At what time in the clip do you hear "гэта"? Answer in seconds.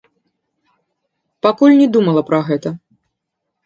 2.53-2.69